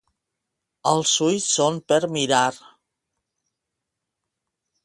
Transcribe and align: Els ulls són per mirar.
Els 0.91 1.11
ulls 1.25 1.45
són 1.57 1.77
per 1.91 1.99
mirar. 2.17 2.41